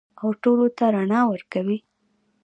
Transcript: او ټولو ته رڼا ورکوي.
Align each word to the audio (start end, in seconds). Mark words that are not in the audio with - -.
او 0.21 0.29
ټولو 0.41 0.65
ته 0.77 0.85
رڼا 0.95 1.21
ورکوي. 1.31 1.77